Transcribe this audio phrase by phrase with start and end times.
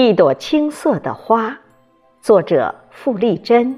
[0.00, 1.58] 一朵青色的花，
[2.20, 3.76] 作者傅丽珍。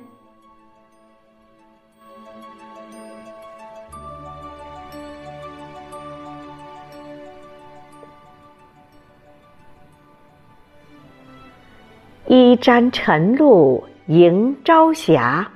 [12.26, 15.50] 衣沾晨露迎朝霞，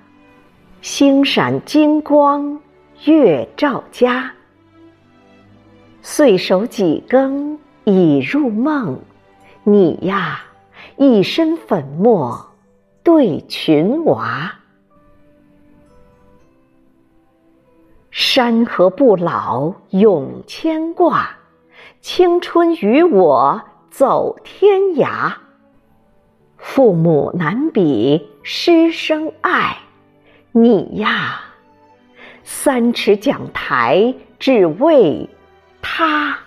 [0.81, 2.59] 星闪金光
[3.05, 4.33] 月照家。
[6.01, 8.99] 岁首几更已入梦，
[9.63, 10.43] 你呀。
[10.97, 12.53] 一身粉末
[13.03, 14.55] 对群娃，
[18.11, 21.37] 山河不老永牵挂，
[22.01, 25.35] 青春与我走天涯。
[26.57, 29.77] 父母难比师生爱，
[30.53, 31.41] 你呀，
[32.43, 35.29] 三尺讲台只为
[35.83, 36.39] 他，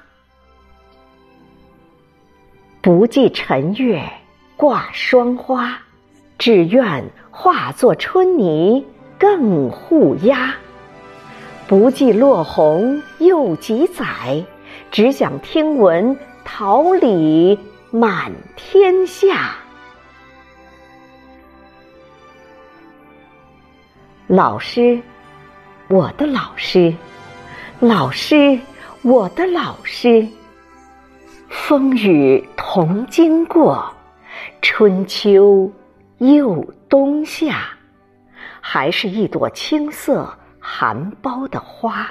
[2.82, 4.02] 不计晨月。
[4.58, 5.78] 挂霜花，
[6.40, 8.84] 只愿化作春泥
[9.20, 10.56] 更护鸦。
[11.68, 14.44] 不计落红又几载，
[14.90, 17.60] 只想听闻桃李
[17.92, 19.52] 满天下。
[24.26, 25.00] 老师，
[25.88, 26.92] 我的老师，
[27.80, 28.60] 老师，
[29.04, 30.28] 我的老师，
[31.48, 33.94] 风雨同经过。
[34.62, 35.72] 春秋
[36.18, 37.70] 又冬夏，
[38.62, 42.10] 还是一朵青涩含苞的花。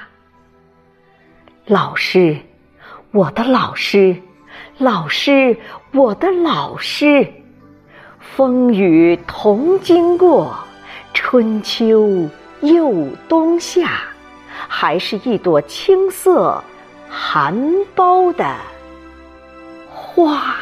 [1.65, 2.37] 老师，
[3.11, 4.15] 我的老师，
[4.77, 5.57] 老师，
[5.91, 7.31] 我的老师，
[8.19, 10.57] 风雨同经过，
[11.13, 12.29] 春秋
[12.61, 14.01] 又冬夏，
[14.67, 16.63] 还是一朵青涩
[17.09, 17.55] 含
[17.95, 18.55] 苞的
[19.89, 20.55] 花。